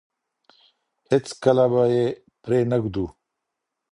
هېڅکله 1.11 1.65
به 1.71 1.83
يې 1.93 2.05
پرې 2.41 2.59
نه 2.69 2.77
ږدو. 2.83 3.05